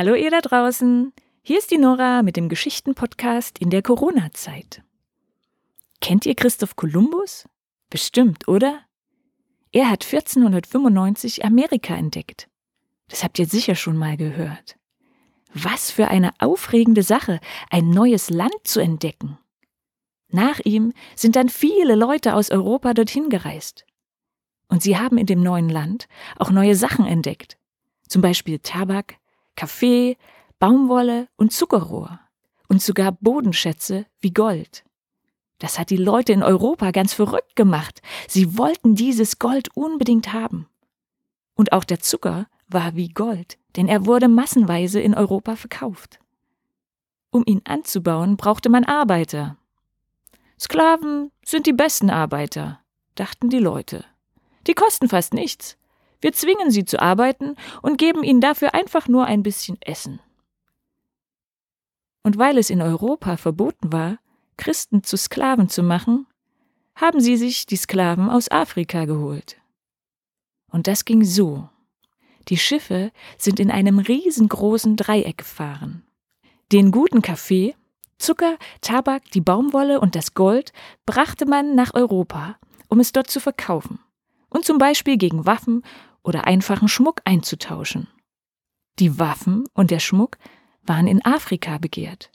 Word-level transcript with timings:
Hallo 0.00 0.14
ihr 0.14 0.30
da 0.30 0.40
draußen. 0.40 1.12
Hier 1.42 1.58
ist 1.58 1.70
die 1.70 1.76
Nora 1.76 2.22
mit 2.22 2.38
dem 2.38 2.48
Geschichtenpodcast 2.48 3.58
in 3.58 3.68
der 3.68 3.82
Corona-Zeit. 3.82 4.82
Kennt 6.00 6.24
ihr 6.24 6.34
Christoph 6.34 6.74
Kolumbus? 6.74 7.46
Bestimmt, 7.90 8.48
oder? 8.48 8.80
Er 9.72 9.90
hat 9.90 10.06
1495 10.06 11.44
Amerika 11.44 11.94
entdeckt. 11.94 12.48
Das 13.08 13.22
habt 13.22 13.38
ihr 13.38 13.44
sicher 13.44 13.74
schon 13.74 13.98
mal 13.98 14.16
gehört. 14.16 14.78
Was 15.52 15.90
für 15.90 16.08
eine 16.08 16.30
aufregende 16.38 17.02
Sache, 17.02 17.38
ein 17.68 17.90
neues 17.90 18.30
Land 18.30 18.56
zu 18.64 18.80
entdecken. 18.80 19.36
Nach 20.30 20.60
ihm 20.64 20.94
sind 21.14 21.36
dann 21.36 21.50
viele 21.50 21.94
Leute 21.94 22.36
aus 22.36 22.50
Europa 22.50 22.94
dorthin 22.94 23.28
gereist. 23.28 23.84
Und 24.66 24.82
sie 24.82 24.96
haben 24.96 25.18
in 25.18 25.26
dem 25.26 25.42
neuen 25.42 25.68
Land 25.68 26.08
auch 26.38 26.50
neue 26.50 26.74
Sachen 26.74 27.04
entdeckt. 27.04 27.58
Zum 28.08 28.22
Beispiel 28.22 28.60
Tabak, 28.60 29.19
Kaffee, 29.60 30.16
Baumwolle 30.58 31.28
und 31.36 31.52
Zuckerrohr. 31.52 32.18
Und 32.68 32.80
sogar 32.80 33.12
Bodenschätze 33.12 34.06
wie 34.18 34.32
Gold. 34.32 34.84
Das 35.58 35.78
hat 35.78 35.90
die 35.90 35.98
Leute 35.98 36.32
in 36.32 36.42
Europa 36.42 36.92
ganz 36.92 37.12
verrückt 37.12 37.56
gemacht. 37.56 38.00
Sie 38.26 38.56
wollten 38.56 38.94
dieses 38.94 39.38
Gold 39.38 39.68
unbedingt 39.76 40.32
haben. 40.32 40.66
Und 41.52 41.72
auch 41.72 41.84
der 41.84 42.00
Zucker 42.00 42.46
war 42.68 42.96
wie 42.96 43.10
Gold, 43.10 43.58
denn 43.76 43.86
er 43.86 44.06
wurde 44.06 44.28
massenweise 44.28 44.98
in 44.98 45.14
Europa 45.14 45.56
verkauft. 45.56 46.20
Um 47.28 47.42
ihn 47.44 47.60
anzubauen, 47.64 48.38
brauchte 48.38 48.70
man 48.70 48.84
Arbeiter. 48.84 49.58
Sklaven 50.58 51.32
sind 51.44 51.66
die 51.66 51.74
besten 51.74 52.08
Arbeiter, 52.08 52.80
dachten 53.14 53.50
die 53.50 53.58
Leute. 53.58 54.06
Die 54.66 54.74
kosten 54.74 55.10
fast 55.10 55.34
nichts. 55.34 55.76
Wir 56.20 56.32
zwingen 56.32 56.70
sie 56.70 56.84
zu 56.84 57.00
arbeiten 57.00 57.56
und 57.82 57.98
geben 57.98 58.22
ihnen 58.22 58.40
dafür 58.40 58.74
einfach 58.74 59.08
nur 59.08 59.26
ein 59.26 59.42
bisschen 59.42 59.78
Essen. 59.80 60.20
Und 62.22 62.36
weil 62.38 62.58
es 62.58 62.70
in 62.70 62.82
Europa 62.82 63.36
verboten 63.36 63.92
war, 63.92 64.18
Christen 64.56 65.02
zu 65.02 65.16
Sklaven 65.16 65.68
zu 65.68 65.82
machen, 65.82 66.26
haben 66.94 67.20
sie 67.20 67.36
sich 67.36 67.64
die 67.64 67.76
Sklaven 67.76 68.28
aus 68.28 68.50
Afrika 68.50 69.06
geholt. 69.06 69.56
Und 70.70 70.86
das 70.86 71.06
ging 71.06 71.24
so. 71.24 71.68
Die 72.48 72.58
Schiffe 72.58 73.10
sind 73.38 73.58
in 73.58 73.70
einem 73.70 73.98
riesengroßen 73.98 74.96
Dreieck 74.96 75.38
gefahren. 75.38 76.04
Den 76.72 76.90
guten 76.90 77.22
Kaffee, 77.22 77.74
Zucker, 78.18 78.58
Tabak, 78.82 79.30
die 79.30 79.40
Baumwolle 79.40 80.00
und 80.00 80.14
das 80.14 80.34
Gold 80.34 80.72
brachte 81.06 81.46
man 81.46 81.74
nach 81.74 81.94
Europa, 81.94 82.56
um 82.88 83.00
es 83.00 83.12
dort 83.12 83.30
zu 83.30 83.40
verkaufen 83.40 83.98
und 84.50 84.64
zum 84.64 84.78
Beispiel 84.78 85.16
gegen 85.16 85.46
Waffen 85.46 85.82
oder 86.22 86.46
einfachen 86.46 86.88
Schmuck 86.88 87.20
einzutauschen. 87.24 88.08
Die 88.98 89.18
Waffen 89.18 89.64
und 89.72 89.90
der 89.90 90.00
Schmuck 90.00 90.36
waren 90.82 91.06
in 91.06 91.24
Afrika 91.24 91.78
begehrt. 91.78 92.30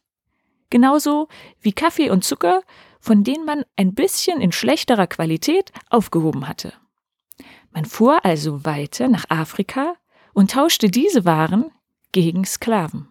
Genauso 0.69 1.27
wie 1.61 1.73
Kaffee 1.73 2.09
und 2.09 2.23
Zucker, 2.23 2.61
von 2.99 3.23
denen 3.23 3.45
man 3.45 3.63
ein 3.75 3.93
bisschen 3.93 4.41
in 4.41 4.51
schlechterer 4.51 5.07
Qualität 5.07 5.71
aufgehoben 5.89 6.47
hatte. 6.47 6.73
Man 7.71 7.85
fuhr 7.85 8.23
also 8.25 8.65
weiter 8.65 9.07
nach 9.07 9.25
Afrika 9.29 9.95
und 10.33 10.51
tauschte 10.51 10.89
diese 10.89 11.25
Waren 11.25 11.71
gegen 12.11 12.45
Sklaven. 12.45 13.09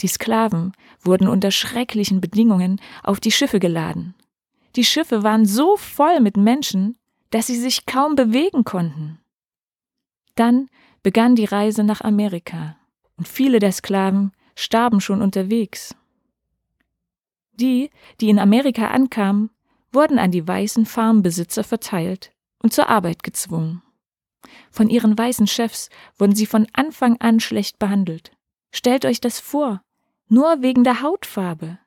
Die 0.00 0.08
Sklaven 0.08 0.72
wurden 1.00 1.28
unter 1.28 1.50
schrecklichen 1.50 2.20
Bedingungen 2.20 2.80
auf 3.02 3.20
die 3.20 3.32
Schiffe 3.32 3.58
geladen. 3.58 4.14
Die 4.76 4.84
Schiffe 4.84 5.22
waren 5.22 5.44
so 5.44 5.76
voll 5.76 6.20
mit 6.20 6.36
Menschen, 6.36 6.96
dass 7.30 7.48
sie 7.48 7.56
sich 7.56 7.84
kaum 7.84 8.14
bewegen 8.14 8.64
konnten. 8.64 9.20
Dann 10.38 10.70
begann 11.02 11.34
die 11.34 11.46
Reise 11.46 11.82
nach 11.82 12.00
Amerika, 12.00 12.76
und 13.16 13.26
viele 13.26 13.58
der 13.58 13.72
Sklaven 13.72 14.30
starben 14.54 15.00
schon 15.00 15.20
unterwegs. 15.20 15.96
Die, 17.54 17.90
die 18.20 18.28
in 18.28 18.38
Amerika 18.38 18.86
ankamen, 18.86 19.50
wurden 19.90 20.20
an 20.20 20.30
die 20.30 20.46
weißen 20.46 20.86
Farmbesitzer 20.86 21.64
verteilt 21.64 22.30
und 22.62 22.72
zur 22.72 22.88
Arbeit 22.88 23.24
gezwungen. 23.24 23.82
Von 24.70 24.88
ihren 24.88 25.18
weißen 25.18 25.48
Chefs 25.48 25.90
wurden 26.18 26.36
sie 26.36 26.46
von 26.46 26.68
Anfang 26.72 27.20
an 27.20 27.40
schlecht 27.40 27.80
behandelt. 27.80 28.30
Stellt 28.70 29.06
euch 29.06 29.20
das 29.20 29.40
vor, 29.40 29.82
nur 30.28 30.62
wegen 30.62 30.84
der 30.84 31.02
Hautfarbe. 31.02 31.80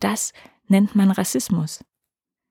Das 0.00 0.32
nennt 0.66 0.96
man 0.96 1.12
Rassismus. 1.12 1.84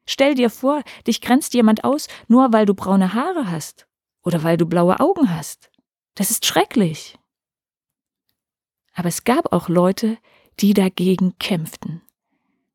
Stell 0.07 0.35
dir 0.35 0.49
vor, 0.49 0.81
dich 1.07 1.19
grenzt 1.19 1.53
jemand 1.53 1.83
aus, 1.83 2.07
nur 2.29 2.53
weil 2.53 2.65
du 2.65 2.73
braune 2.73 3.13
Haare 3.13 3.51
hast 3.51 3.85
oder 4.23 4.43
weil 4.43 4.57
du 4.57 4.65
blaue 4.65 4.99
Augen 4.99 5.35
hast. 5.35 5.69
Das 6.15 6.31
ist 6.31 6.45
schrecklich. 6.45 7.17
Aber 8.93 9.09
es 9.09 9.23
gab 9.23 9.51
auch 9.51 9.69
Leute, 9.69 10.17
die 10.59 10.73
dagegen 10.73 11.37
kämpften, 11.39 12.01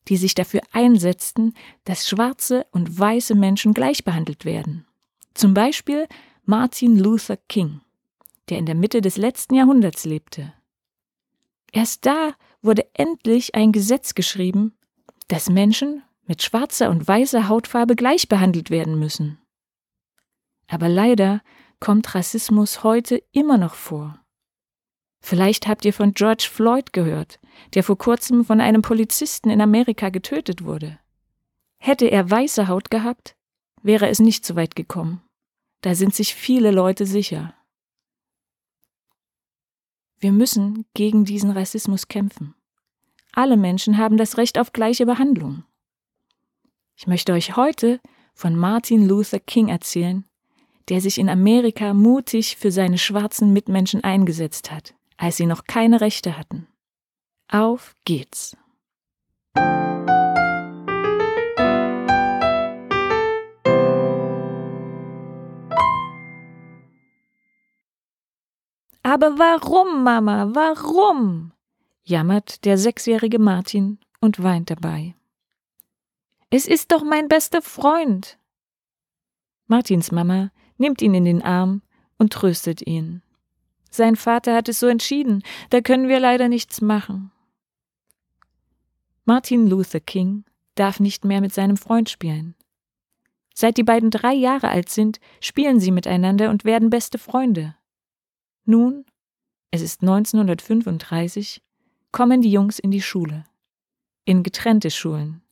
die 0.08 0.16
sich 0.16 0.34
dafür 0.34 0.60
einsetzten, 0.72 1.54
dass 1.84 2.08
schwarze 2.08 2.66
und 2.72 2.98
weiße 2.98 3.34
Menschen 3.34 3.74
gleich 3.74 4.04
behandelt 4.04 4.44
werden. 4.44 4.86
Zum 5.34 5.54
Beispiel 5.54 6.08
Martin 6.44 6.98
Luther 6.98 7.36
King, 7.36 7.80
der 8.48 8.58
in 8.58 8.66
der 8.66 8.74
Mitte 8.74 9.00
des 9.00 9.16
letzten 9.16 9.54
Jahrhunderts 9.54 10.04
lebte. 10.04 10.52
Erst 11.72 12.06
da 12.06 12.32
wurde 12.62 12.86
endlich 12.94 13.54
ein 13.54 13.72
Gesetz 13.72 14.14
geschrieben, 14.14 14.74
dass 15.28 15.50
Menschen 15.50 16.02
mit 16.26 16.42
schwarzer 16.42 16.90
und 16.90 17.06
weißer 17.06 17.48
Hautfarbe 17.48 17.94
gleich 17.94 18.28
behandelt 18.28 18.70
werden 18.70 18.98
müssen. 18.98 19.38
Aber 20.68 20.88
leider 20.88 21.42
kommt 21.80 22.14
Rassismus 22.14 22.84
heute 22.84 23.22
immer 23.32 23.58
noch 23.58 23.74
vor. 23.74 24.20
Vielleicht 25.20 25.66
habt 25.66 25.84
ihr 25.84 25.92
von 25.92 26.14
George 26.14 26.48
Floyd 26.50 26.92
gehört, 26.92 27.40
der 27.74 27.82
vor 27.82 27.98
kurzem 27.98 28.44
von 28.44 28.60
einem 28.60 28.82
Polizisten 28.82 29.50
in 29.50 29.60
Amerika 29.60 30.10
getötet 30.10 30.64
wurde. 30.64 30.98
Hätte 31.78 32.06
er 32.06 32.30
weiße 32.30 32.68
Haut 32.68 32.90
gehabt, 32.90 33.34
wäre 33.82 34.08
es 34.08 34.20
nicht 34.20 34.44
so 34.44 34.54
weit 34.54 34.76
gekommen. 34.76 35.22
Da 35.80 35.94
sind 35.94 36.14
sich 36.14 36.34
viele 36.34 36.70
Leute 36.70 37.06
sicher. 37.06 37.54
Wir 40.20 40.32
müssen 40.32 40.84
gegen 40.94 41.24
diesen 41.24 41.50
Rassismus 41.50 42.08
kämpfen. 42.08 42.54
Alle 43.32 43.56
Menschen 43.56 43.98
haben 43.98 44.16
das 44.16 44.36
Recht 44.36 44.58
auf 44.58 44.72
gleiche 44.72 45.06
Behandlung. 45.06 45.64
Ich 46.96 47.06
möchte 47.06 47.32
euch 47.32 47.56
heute 47.56 48.00
von 48.34 48.56
Martin 48.56 49.06
Luther 49.06 49.38
King 49.38 49.68
erzählen, 49.68 50.24
der 50.88 51.00
sich 51.00 51.18
in 51.18 51.28
Amerika 51.28 51.92
mutig 51.94 52.56
für 52.56 52.70
seine 52.70 52.98
schwarzen 52.98 53.52
Mitmenschen 53.52 54.02
eingesetzt 54.04 54.70
hat, 54.70 54.94
als 55.16 55.36
sie 55.36 55.46
noch 55.46 55.64
keine 55.64 56.00
Rechte 56.00 56.38
hatten. 56.38 56.66
Auf 57.50 57.94
geht's. 58.04 58.56
Aber 69.02 69.38
warum, 69.38 70.04
Mama, 70.04 70.50
warum? 70.52 71.52
jammert 72.04 72.64
der 72.64 72.76
sechsjährige 72.78 73.38
Martin 73.38 73.98
und 74.20 74.42
weint 74.42 74.70
dabei. 74.70 75.14
Es 76.50 76.66
ist 76.66 76.92
doch 76.92 77.04
mein 77.04 77.28
bester 77.28 77.62
Freund. 77.62 78.38
Martins 79.66 80.12
Mama 80.12 80.50
nimmt 80.78 81.02
ihn 81.02 81.14
in 81.14 81.24
den 81.24 81.42
Arm 81.42 81.82
und 82.16 82.32
tröstet 82.32 82.86
ihn. 82.86 83.22
Sein 83.90 84.16
Vater 84.16 84.54
hat 84.54 84.68
es 84.68 84.80
so 84.80 84.86
entschieden, 84.86 85.42
da 85.70 85.80
können 85.80 86.08
wir 86.08 86.20
leider 86.20 86.48
nichts 86.48 86.80
machen. 86.80 87.30
Martin 89.24 89.66
Luther 89.66 90.00
King 90.00 90.44
darf 90.74 91.00
nicht 91.00 91.24
mehr 91.24 91.40
mit 91.40 91.52
seinem 91.52 91.76
Freund 91.76 92.08
spielen. 92.08 92.54
Seit 93.54 93.76
die 93.76 93.82
beiden 93.82 94.10
drei 94.10 94.32
Jahre 94.34 94.68
alt 94.68 94.88
sind, 94.88 95.18
spielen 95.40 95.80
sie 95.80 95.90
miteinander 95.90 96.48
und 96.50 96.64
werden 96.64 96.90
beste 96.90 97.18
Freunde. 97.18 97.74
Nun, 98.64 99.04
es 99.70 99.82
ist 99.82 100.02
1935, 100.02 101.60
kommen 102.12 102.40
die 102.40 102.52
Jungs 102.52 102.78
in 102.78 102.90
die 102.90 103.02
Schule. 103.02 103.44
In 104.24 104.42
getrennte 104.42 104.90
Schulen. 104.90 105.42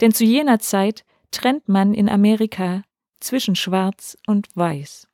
Denn 0.00 0.12
zu 0.12 0.24
jener 0.24 0.58
Zeit 0.60 1.04
trennt 1.30 1.68
man 1.68 1.92
in 1.92 2.08
Amerika 2.08 2.82
zwischen 3.22 3.56
Schwarz 3.56 4.16
und 4.26 4.48
Weiß. 4.54 5.08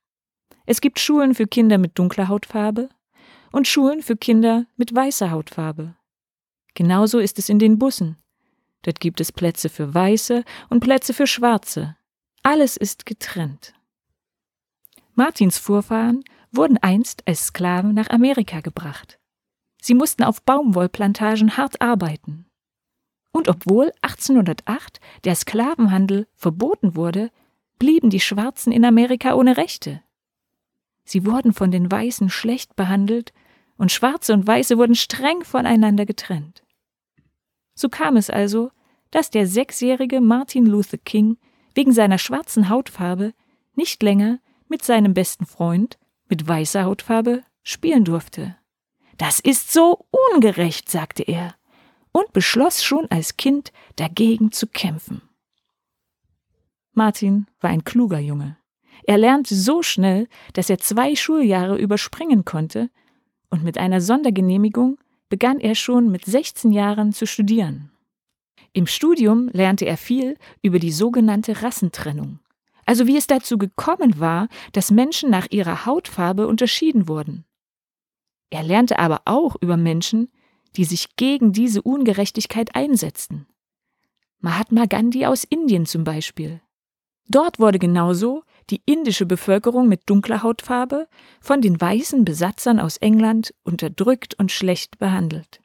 Es 0.67 0.81
gibt 0.81 1.01
Schulen 1.01 1.35
für 1.35 1.47
Kinder 1.47 1.79
mit 1.79 1.99
dunkler 1.99 2.29
Hautfarbe 2.29 2.89
und 3.53 3.67
Schulen 3.67 4.03
für 4.03 4.17
Kinder 4.17 4.67
mit 4.77 4.95
weißer 4.95 5.31
Hautfarbe. 5.31 5.95
Genauso 6.75 7.19
ist 7.19 7.39
es 7.39 7.49
in 7.49 7.59
den 7.59 7.79
Bussen. 7.79 8.17
Dort 8.83 9.01
gibt 9.01 9.21
es 9.21 9.33
Plätze 9.33 9.69
für 9.69 9.95
Weiße 9.95 10.45
und 10.69 10.81
Plätze 10.81 11.13
für 11.13 11.27
Schwarze. 11.27 11.97
Alles 12.43 12.77
ist 12.77 13.07
getrennt. 13.07 13.75
Martins 15.15 15.59
Vorfahren 15.59 16.23
wurden 16.53 16.79
einst 16.79 17.27
als 17.27 17.47
Sklaven 17.47 17.95
nach 17.95 18.11
Amerika 18.11 18.61
gebracht. 18.61 19.19
Sie 19.81 19.95
mussten 19.95 20.23
auf 20.23 20.43
Baumwollplantagen 20.43 21.57
hart 21.57 21.81
arbeiten. 21.81 22.47
Und 23.33 23.49
obwohl 23.49 23.93
1808 24.03 25.01
der 25.25 25.35
Sklavenhandel 25.35 26.27
verboten 26.35 26.97
wurde, 26.97 27.31
blieben 27.79 28.11
die 28.11 28.21
Schwarzen 28.21 28.73
in 28.73 28.85
Amerika 28.85 29.35
ohne 29.35 29.57
Rechte. 29.57 30.03
Sie 31.05 31.25
wurden 31.25 31.53
von 31.53 31.71
den 31.71 31.91
Weißen 31.91 32.29
schlecht 32.31 32.77
behandelt 32.77 33.33
und 33.77 33.93
Schwarze 33.93 34.35
und 34.35 34.47
Weiße 34.47 34.77
wurden 34.77 34.95
streng 34.95 35.45
voneinander 35.45 36.05
getrennt. 36.05 36.63
So 37.75 37.89
kam 37.89 38.17
es 38.17 38.29
also, 38.29 38.71
dass 39.11 39.31
der 39.31 39.47
sechsjährige 39.47 40.21
Martin 40.21 40.67
Luther 40.67 40.99
King 40.99 41.39
wegen 41.75 41.93
seiner 41.93 42.19
schwarzen 42.19 42.69
Hautfarbe 42.69 43.33
nicht 43.75 44.03
länger 44.03 44.41
mit 44.69 44.83
seinem 44.83 45.15
besten 45.15 45.47
Freund 45.47 45.99
mit 46.29 46.47
weißer 46.47 46.85
Hautfarbe 46.85 47.43
spielen 47.63 48.05
durfte. 48.05 48.57
Das 49.17 49.41
ist 49.41 49.73
so 49.73 50.07
ungerecht, 50.33 50.91
sagte 50.91 51.23
er 51.23 51.55
und 52.13 52.33
beschloss 52.33 52.83
schon 52.83 53.11
als 53.11 53.37
Kind 53.37 53.73
dagegen 53.97 54.53
zu 54.53 54.67
kämpfen. 54.67 55.23
Martin 56.93 57.46
war 57.61 57.70
ein 57.70 57.85
kluger 57.85 58.19
Junge. 58.19 58.56
Er 59.05 59.19
lernte 59.19 59.55
so 59.55 59.82
schnell, 59.82 60.29
dass 60.52 60.70
er 60.70 60.79
zwei 60.79 61.14
Schuljahre 61.17 61.79
überspringen 61.79 62.44
konnte, 62.44 62.90
und 63.50 63.64
mit 63.64 63.79
einer 63.79 64.00
Sondergenehmigung 64.00 64.99
begann 65.29 65.61
er 65.61 65.75
schon 65.75 66.11
mit 66.11 66.25
16 66.25 66.73
Jahren 66.73 67.12
zu 67.12 67.26
studieren. 67.26 67.90
Im 68.73 68.87
Studium 68.87 69.49
lernte 69.52 69.87
er 69.87 69.96
viel 69.96 70.37
über 70.62 70.79
die 70.79 70.93
sogenannte 70.93 71.62
Rassentrennung, 71.62 72.40
also 72.85 73.06
wie 73.06 73.17
es 73.17 73.26
dazu 73.26 73.58
gekommen 73.58 74.20
war, 74.20 74.49
dass 74.73 74.90
Menschen 74.90 75.31
nach 75.31 75.46
ihrer 75.50 75.87
Hautfarbe 75.87 76.46
unterschieden 76.46 77.08
wurden. 77.08 77.44
Er 78.50 78.62
lernte 78.62 78.99
aber 78.99 79.23
auch 79.25 79.56
über 79.61 79.76
Menschen, 79.76 80.31
die 80.76 80.85
sich 80.85 81.17
gegen 81.17 81.52
diese 81.52 81.82
Ungerechtigkeit 81.82 82.75
einsetzten. 82.75 83.46
Mahatma 84.40 84.87
Gandhi 84.87 85.26
aus 85.26 85.44
Indien 85.44 85.87
zum 85.87 86.05
Beispiel. 86.05 86.61
Dort 87.29 87.59
wurde 87.59 87.79
genauso 87.79 88.43
die 88.71 88.83
indische 88.87 89.27
Bevölkerung 89.27 89.89
mit 89.89 90.09
dunkler 90.09 90.43
Hautfarbe 90.43 91.09
von 91.41 91.61
den 91.61 91.81
weißen 91.81 92.25
Besatzern 92.25 92.81
aus 92.81 92.97
England 92.99 93.55
unterdrückt 93.65 94.35
und 94.39 94.51
schlecht 94.51 94.99
behandelt. 94.99 95.61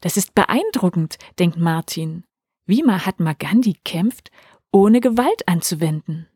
Das 0.00 0.16
ist 0.16 0.34
beeindruckend, 0.34 1.18
denkt 1.38 1.58
Martin, 1.58 2.24
wie 2.66 2.82
Mahatma 2.82 3.32
Gandhi 3.32 3.74
kämpft, 3.84 4.30
ohne 4.72 5.00
Gewalt 5.00 5.48
anzuwenden. 5.48 6.28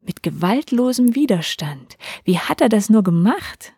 Mit 0.00 0.22
gewaltlosem 0.22 1.14
Widerstand. 1.14 1.98
Wie 2.24 2.38
hat 2.38 2.60
er 2.60 2.68
das 2.68 2.88
nur 2.88 3.02
gemacht? 3.02 3.74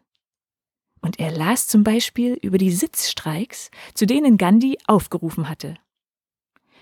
Und 1.01 1.19
er 1.19 1.31
las 1.31 1.67
zum 1.67 1.83
Beispiel 1.83 2.35
über 2.35 2.59
die 2.59 2.71
Sitzstreiks, 2.71 3.71
zu 3.95 4.07
denen 4.07 4.37
Gandhi 4.37 4.79
aufgerufen 4.87 5.49
hatte. 5.49 5.77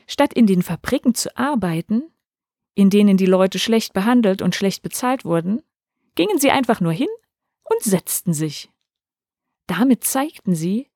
Statt 0.08 0.34
in 0.34 0.46
den 0.46 0.62
Fabriken 0.62 1.14
zu 1.14 1.36
arbeiten, 1.36 2.02
in 2.78 2.90
denen 2.90 3.16
die 3.16 3.26
Leute 3.26 3.58
schlecht 3.58 3.92
behandelt 3.92 4.40
und 4.40 4.54
schlecht 4.54 4.82
bezahlt 4.82 5.24
wurden, 5.24 5.62
gingen 6.14 6.38
sie 6.38 6.52
einfach 6.52 6.80
nur 6.80 6.92
hin 6.92 7.08
und 7.64 7.82
setzten 7.82 8.32
sich. 8.32 8.70
Damit 9.66 10.04
zeigten 10.04 10.54
sie, 10.54 10.86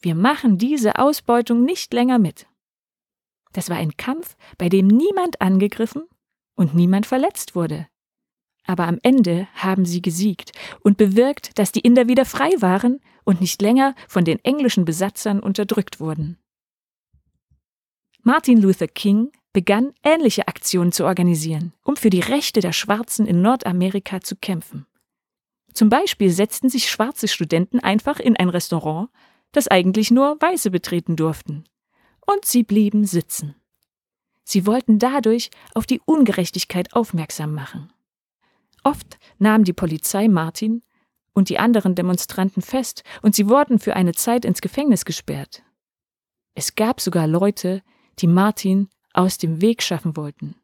wir 0.00 0.14
machen 0.14 0.56
diese 0.56 1.00
Ausbeutung 1.00 1.64
nicht 1.64 1.92
länger 1.92 2.20
mit. 2.20 2.46
Das 3.52 3.68
war 3.70 3.76
ein 3.76 3.96
Kampf, 3.96 4.36
bei 4.56 4.68
dem 4.68 4.86
niemand 4.86 5.40
angegriffen 5.40 6.04
und 6.54 6.76
niemand 6.76 7.06
verletzt 7.06 7.56
wurde. 7.56 7.88
Aber 8.64 8.86
am 8.86 9.00
Ende 9.02 9.48
haben 9.54 9.84
sie 9.84 10.00
gesiegt 10.00 10.52
und 10.84 10.96
bewirkt, 10.96 11.58
dass 11.58 11.72
die 11.72 11.80
Inder 11.80 12.06
wieder 12.06 12.24
frei 12.24 12.52
waren 12.60 13.00
und 13.24 13.40
nicht 13.40 13.60
länger 13.60 13.96
von 14.06 14.24
den 14.24 14.38
englischen 14.44 14.84
Besatzern 14.84 15.40
unterdrückt 15.40 15.98
wurden. 15.98 16.38
Martin 18.22 18.62
Luther 18.62 18.86
King 18.86 19.32
begann 19.52 19.92
ähnliche 20.02 20.48
Aktionen 20.48 20.92
zu 20.92 21.04
organisieren, 21.04 21.72
um 21.82 21.96
für 21.96 22.10
die 22.10 22.20
Rechte 22.20 22.60
der 22.60 22.72
Schwarzen 22.72 23.26
in 23.26 23.42
Nordamerika 23.42 24.20
zu 24.20 24.36
kämpfen. 24.36 24.86
Zum 25.74 25.88
Beispiel 25.88 26.30
setzten 26.30 26.68
sich 26.68 26.90
schwarze 26.90 27.28
Studenten 27.28 27.80
einfach 27.80 28.18
in 28.18 28.36
ein 28.36 28.48
Restaurant, 28.48 29.08
das 29.52 29.68
eigentlich 29.68 30.10
nur 30.10 30.36
Weiße 30.40 30.70
betreten 30.70 31.16
durften. 31.16 31.64
Und 32.26 32.44
sie 32.44 32.62
blieben 32.62 33.04
sitzen. 33.04 33.54
Sie 34.44 34.66
wollten 34.66 34.98
dadurch 34.98 35.50
auf 35.74 35.86
die 35.86 36.00
Ungerechtigkeit 36.04 36.94
aufmerksam 36.94 37.54
machen. 37.54 37.92
Oft 38.84 39.18
nahm 39.38 39.64
die 39.64 39.72
Polizei 39.72 40.28
Martin 40.28 40.82
und 41.32 41.48
die 41.48 41.58
anderen 41.58 41.94
Demonstranten 41.94 42.62
fest 42.62 43.04
und 43.22 43.34
sie 43.34 43.48
wurden 43.48 43.78
für 43.78 43.94
eine 43.94 44.12
Zeit 44.12 44.44
ins 44.44 44.60
Gefängnis 44.60 45.04
gesperrt. 45.04 45.62
Es 46.54 46.74
gab 46.74 47.00
sogar 47.00 47.26
Leute, 47.26 47.82
die 48.18 48.26
Martin 48.26 48.88
aus 49.14 49.38
dem 49.38 49.60
Weg 49.60 49.82
schaffen 49.82 50.16
wollten. 50.16 50.54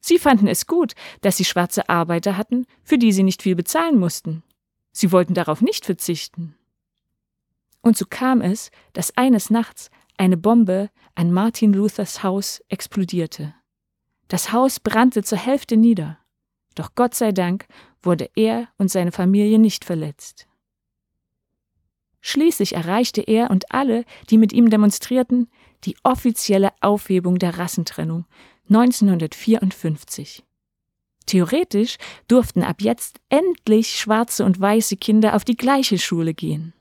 Sie 0.00 0.18
fanden 0.18 0.48
es 0.48 0.66
gut, 0.66 0.94
dass 1.20 1.36
sie 1.36 1.44
schwarze 1.44 1.88
Arbeiter 1.88 2.36
hatten, 2.36 2.66
für 2.82 2.98
die 2.98 3.12
sie 3.12 3.22
nicht 3.22 3.42
viel 3.42 3.54
bezahlen 3.54 3.98
mussten. 3.98 4.42
Sie 4.90 5.12
wollten 5.12 5.34
darauf 5.34 5.62
nicht 5.62 5.86
verzichten. 5.86 6.56
Und 7.80 7.96
so 7.96 8.04
kam 8.08 8.40
es, 8.40 8.70
dass 8.92 9.16
eines 9.16 9.50
Nachts 9.50 9.90
eine 10.16 10.36
Bombe 10.36 10.90
an 11.14 11.32
Martin 11.32 11.72
Luthers 11.72 12.22
Haus 12.22 12.62
explodierte. 12.68 13.54
Das 14.28 14.52
Haus 14.52 14.80
brannte 14.80 15.22
zur 15.22 15.38
Hälfte 15.38 15.76
nieder. 15.76 16.18
Doch 16.74 16.94
Gott 16.94 17.14
sei 17.14 17.32
Dank 17.32 17.66
wurde 18.02 18.30
er 18.34 18.68
und 18.78 18.90
seine 18.90 19.12
Familie 19.12 19.58
nicht 19.58 19.84
verletzt. 19.84 20.46
Schließlich 22.20 22.74
erreichte 22.74 23.20
er 23.20 23.50
und 23.50 23.72
alle, 23.72 24.04
die 24.30 24.38
mit 24.38 24.52
ihm 24.52 24.70
demonstrierten, 24.70 25.50
die 25.84 25.96
offizielle 26.02 26.72
Aufhebung 26.80 27.38
der 27.38 27.58
Rassentrennung 27.58 28.26
1954. 28.68 30.44
Theoretisch 31.26 31.98
durften 32.28 32.62
ab 32.62 32.80
jetzt 32.80 33.20
endlich 33.28 33.96
schwarze 33.96 34.44
und 34.44 34.60
weiße 34.60 34.96
Kinder 34.96 35.34
auf 35.36 35.44
die 35.44 35.56
gleiche 35.56 35.98
Schule 35.98 36.34
gehen. 36.34 36.72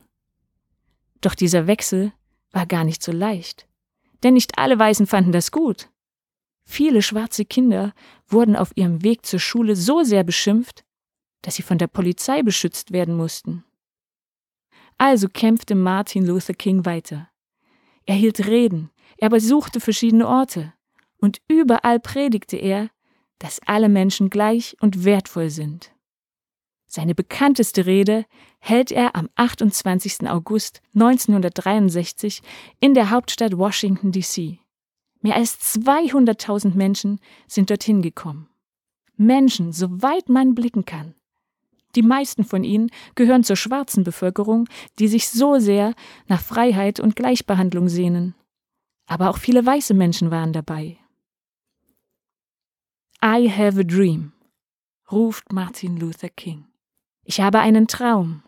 Doch 1.22 1.36
dieser 1.36 1.68
Wechsel 1.68 2.12
war 2.52 2.66
gar 2.66 2.84
nicht 2.84 3.04
so 3.04 3.12
leicht, 3.12 3.68
denn 4.24 4.34
nicht 4.34 4.58
alle 4.58 4.78
Weißen 4.78 5.08
fanden 5.08 5.32
das 5.32 5.52
gut. 5.52 5.90
Viele 6.64 7.02
schwarze 7.02 7.46
Kinder 7.46 7.94
wurden 8.28 8.56
auf 8.56 8.72
ihrem 8.76 9.04
Weg 9.04 9.26
zur 9.26 9.40
Schule 9.40 9.76
so 9.76 10.04
sehr 10.04 10.24
beschimpft, 10.24 10.84
dass 11.42 11.56
sie 11.56 11.64
von 11.64 11.78
der 11.78 11.88
Polizei 11.88 12.44
beschützt 12.44 12.92
werden 12.92 13.16
mussten. 13.16 13.64
Also 14.98 15.28
kämpfte 15.28 15.76
Martin 15.76 16.26
Luther 16.26 16.54
King 16.54 16.86
weiter. 16.86 17.31
Er 18.06 18.16
hielt 18.16 18.48
Reden, 18.48 18.90
er 19.18 19.30
besuchte 19.30 19.80
verschiedene 19.80 20.28
Orte, 20.28 20.74
und 21.18 21.42
überall 21.48 22.00
predigte 22.00 22.58
er, 22.58 22.90
dass 23.40 23.60
alle 23.66 23.90
Menschen 23.90 24.30
gleich 24.30 24.76
und 24.82 25.04
wertvoll 25.04 25.50
sind. 25.50 25.92
Seine 26.88 27.16
bekannteste 27.16 27.86
Rede 27.86 28.26
hält 28.60 28.92
er 28.92 29.16
am 29.16 29.30
28. 29.36 30.30
August 30.30 30.82
1963 30.94 32.42
in 32.80 32.94
der 32.94 33.12
Hauptstadt 33.12 33.58
Washington, 33.58 34.12
D.C. 34.12 34.60
Mehr 35.22 35.36
als 35.36 35.58
200.000 35.78 36.76
Menschen 36.76 37.20
sind 37.48 37.70
dorthin 37.70 38.02
gekommen. 38.02 38.50
Menschen, 39.16 39.72
soweit 39.72 40.28
man 40.28 40.54
blicken 40.54 40.84
kann. 40.84 41.16
Die 41.96 42.02
meisten 42.02 42.44
von 42.44 42.64
ihnen 42.64 42.90
gehören 43.16 43.44
zur 43.44 43.56
schwarzen 43.56 44.04
Bevölkerung, 44.04 44.68
die 45.00 45.08
sich 45.08 45.30
so 45.30 45.60
sehr 45.60 45.94
nach 46.28 46.42
Freiheit 46.42 47.00
und 47.00 47.16
Gleichbehandlung 47.16 47.90
sehnen. 47.90 48.36
Aber 49.08 49.30
auch 49.30 49.38
viele 49.38 49.66
weiße 49.66 49.94
Menschen 49.94 50.32
waren 50.32 50.54
dabei. 50.54 50.98
I 53.24 53.50
have 53.50 53.80
a 53.80 53.84
dream, 53.84 54.32
ruft 55.12 55.52
Martin 55.52 55.98
Luther 55.98 56.30
King. 56.30 56.66
Ich 57.24 57.40
habe 57.40 57.60
einen 57.60 57.88
Traum. 57.88 58.42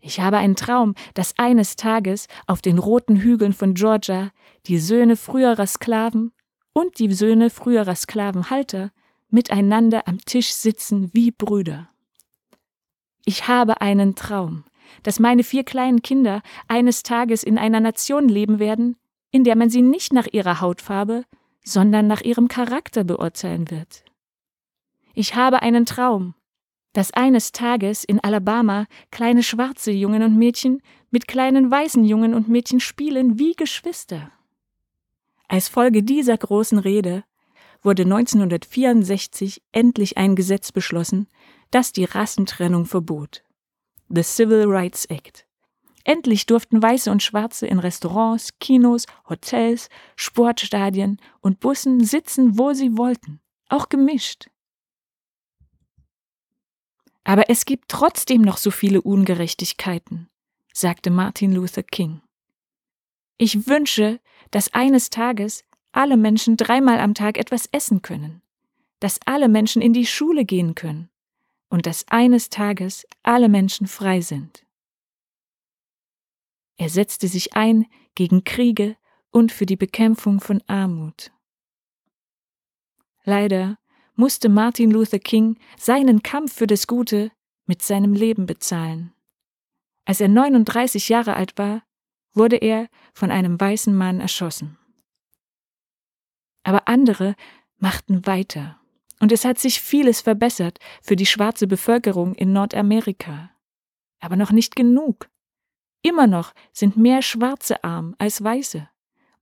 Ich 0.00 0.18
habe 0.18 0.38
einen 0.38 0.56
Traum, 0.56 0.94
dass 1.14 1.38
eines 1.38 1.76
Tages 1.76 2.26
auf 2.46 2.62
den 2.62 2.78
roten 2.78 3.16
Hügeln 3.16 3.52
von 3.52 3.74
Georgia 3.74 4.30
die 4.66 4.78
Söhne 4.78 5.16
früherer 5.16 5.66
Sklaven 5.66 6.32
und 6.72 6.98
die 6.98 7.12
Söhne 7.12 7.50
früherer 7.50 7.94
Sklavenhalter 7.94 8.92
miteinander 9.28 10.08
am 10.08 10.18
Tisch 10.18 10.52
sitzen 10.52 11.10
wie 11.12 11.30
Brüder. 11.30 11.89
Ich 13.24 13.48
habe 13.48 13.80
einen 13.80 14.14
Traum, 14.14 14.64
dass 15.02 15.20
meine 15.20 15.44
vier 15.44 15.64
kleinen 15.64 16.02
Kinder 16.02 16.42
eines 16.68 17.02
Tages 17.02 17.42
in 17.42 17.58
einer 17.58 17.80
Nation 17.80 18.28
leben 18.28 18.58
werden, 18.58 18.96
in 19.30 19.44
der 19.44 19.56
man 19.56 19.70
sie 19.70 19.82
nicht 19.82 20.12
nach 20.12 20.26
ihrer 20.32 20.60
Hautfarbe, 20.60 21.24
sondern 21.64 22.06
nach 22.06 22.22
ihrem 22.22 22.48
Charakter 22.48 23.04
beurteilen 23.04 23.70
wird. 23.70 24.04
Ich 25.14 25.34
habe 25.34 25.62
einen 25.62 25.86
Traum, 25.86 26.34
dass 26.92 27.12
eines 27.12 27.52
Tages 27.52 28.04
in 28.04 28.20
Alabama 28.20 28.86
kleine 29.10 29.42
schwarze 29.42 29.92
Jungen 29.92 30.22
und 30.22 30.36
Mädchen 30.36 30.82
mit 31.10 31.28
kleinen 31.28 31.70
weißen 31.70 32.04
Jungen 32.04 32.34
und 32.34 32.48
Mädchen 32.48 32.80
spielen 32.80 33.38
wie 33.38 33.52
Geschwister. 33.52 34.32
Als 35.48 35.68
Folge 35.68 36.02
dieser 36.02 36.36
großen 36.36 36.78
Rede 36.78 37.24
wurde 37.82 38.02
1964 38.02 39.62
endlich 39.72 40.16
ein 40.16 40.36
Gesetz 40.36 40.72
beschlossen, 40.72 41.28
das 41.70 41.92
die 41.92 42.04
Rassentrennung 42.04 42.84
verbot. 42.84 43.42
The 44.08 44.22
Civil 44.22 44.64
Rights 44.66 45.04
Act. 45.06 45.46
Endlich 46.04 46.46
durften 46.46 46.82
Weiße 46.82 47.10
und 47.10 47.22
Schwarze 47.22 47.66
in 47.66 47.78
Restaurants, 47.78 48.58
Kinos, 48.58 49.06
Hotels, 49.28 49.88
Sportstadien 50.16 51.20
und 51.40 51.60
Bussen 51.60 52.02
sitzen, 52.02 52.58
wo 52.58 52.72
sie 52.72 52.96
wollten, 52.96 53.40
auch 53.68 53.88
gemischt. 53.88 54.48
Aber 57.22 57.50
es 57.50 57.66
gibt 57.66 57.88
trotzdem 57.88 58.40
noch 58.40 58.56
so 58.56 58.70
viele 58.70 59.02
Ungerechtigkeiten. 59.02 60.28
sagte 60.72 61.10
Martin 61.10 61.52
Luther 61.52 61.82
King. 61.82 62.22
Ich 63.36 63.66
wünsche, 63.68 64.20
dass 64.50 64.72
eines 64.72 65.10
Tages 65.10 65.64
alle 65.92 66.16
Menschen 66.16 66.56
dreimal 66.56 66.98
am 66.98 67.14
Tag 67.14 67.36
etwas 67.36 67.68
essen 67.72 68.02
können, 68.02 68.42
dass 69.00 69.20
alle 69.26 69.48
Menschen 69.48 69.82
in 69.82 69.92
die 69.92 70.06
Schule 70.06 70.44
gehen 70.44 70.74
können 70.74 71.09
und 71.70 71.86
dass 71.86 72.06
eines 72.08 72.50
Tages 72.50 73.06
alle 73.22 73.48
Menschen 73.48 73.86
frei 73.86 74.20
sind. 74.20 74.66
Er 76.76 76.90
setzte 76.90 77.28
sich 77.28 77.54
ein 77.54 77.86
gegen 78.14 78.44
Kriege 78.44 78.96
und 79.30 79.52
für 79.52 79.66
die 79.66 79.76
Bekämpfung 79.76 80.40
von 80.40 80.62
Armut. 80.66 81.30
Leider 83.24 83.78
musste 84.14 84.48
Martin 84.48 84.90
Luther 84.90 85.18
King 85.18 85.58
seinen 85.78 86.22
Kampf 86.22 86.54
für 86.54 86.66
das 86.66 86.86
Gute 86.86 87.30
mit 87.66 87.82
seinem 87.82 88.12
Leben 88.12 88.46
bezahlen. 88.46 89.12
Als 90.04 90.20
er 90.20 90.28
39 90.28 91.08
Jahre 91.08 91.34
alt 91.34 91.56
war, 91.56 91.82
wurde 92.32 92.56
er 92.56 92.88
von 93.14 93.30
einem 93.30 93.60
weißen 93.60 93.96
Mann 93.96 94.20
erschossen. 94.20 94.76
Aber 96.62 96.88
andere 96.88 97.36
machten 97.76 98.26
weiter. 98.26 98.79
Und 99.20 99.32
es 99.32 99.44
hat 99.44 99.58
sich 99.58 99.80
vieles 99.80 100.22
verbessert 100.22 100.78
für 101.02 101.14
die 101.14 101.26
schwarze 101.26 101.66
Bevölkerung 101.66 102.34
in 102.34 102.52
Nordamerika. 102.52 103.50
Aber 104.18 104.36
noch 104.36 104.50
nicht 104.50 104.74
genug. 104.74 105.28
Immer 106.02 106.26
noch 106.26 106.52
sind 106.72 106.96
mehr 106.96 107.22
Schwarze 107.22 107.84
arm 107.84 108.16
als 108.18 108.42
Weiße. 108.42 108.88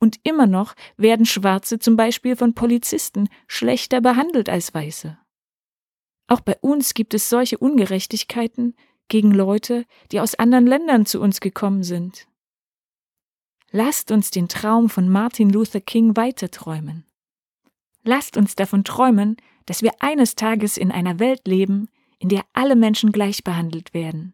Und 0.01 0.21
immer 0.23 0.47
noch 0.47 0.75
werden 0.97 1.27
Schwarze 1.27 1.79
zum 1.79 1.97
Beispiel 1.97 2.37
von 2.37 2.55
Polizisten 2.55 3.29
schlechter 3.47 4.01
behandelt 4.01 4.49
als 4.49 4.75
Weiße. 4.75 5.19
Auch 6.29 6.41
bei 6.41 6.57
uns 6.61 6.95
gibt 6.95 7.15
es 7.15 7.29
solche 7.29 7.59
Ungerechtigkeiten 7.59 8.77
gegen 9.09 9.33
Leute, 9.33 9.87
die 10.13 10.21
aus 10.21 10.35
anderen 10.35 10.67
Ländern 10.67 11.07
zu 11.07 11.21
uns 11.21 11.41
gekommen 11.41 11.83
sind. 11.83 12.29
Lasst 13.71 14.11
uns 14.11 14.31
den 14.31 14.49
Traum 14.49 14.89
von 14.89 15.09
Martin 15.09 15.51
Luther 15.51 15.81
King 15.81 16.17
weiterträumen. 16.17 17.05
Lasst 18.03 18.37
uns 18.37 18.55
davon 18.55 18.85
träumen, 18.85 19.37
dass 19.69 19.83
wir 19.83 19.93
eines 19.99 20.35
Tages 20.35 20.79
in 20.79 20.91
einer 20.91 21.19
Welt 21.19 21.47
leben, 21.47 21.91
in 22.19 22.31
der 22.31 22.43
alle 22.55 22.75
Menschen 22.75 23.13
gleich 23.13 23.45
behandelt 23.45 23.93
werden. 23.93 24.33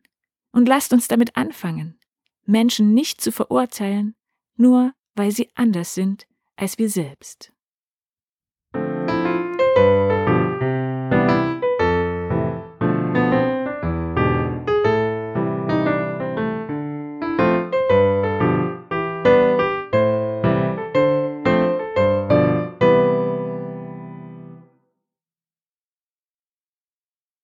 Und 0.53 0.69
lasst 0.69 0.93
uns 0.93 1.09
damit 1.09 1.37
anfangen, 1.37 1.99
Menschen 2.47 2.95
nicht 2.95 3.21
zu 3.21 3.33
verurteilen, 3.33 4.15
nur 4.57 4.93
weil 5.17 5.33
sie 5.33 5.51
anders 5.57 5.93
sind 5.95 6.29
als 6.55 6.79
wir 6.79 6.89
selbst. 6.89 7.53